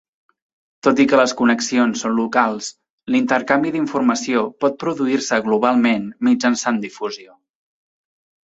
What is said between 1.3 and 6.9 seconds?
connexions són locals, l'intercanvi d'informació pot produir-se globalment mitjançant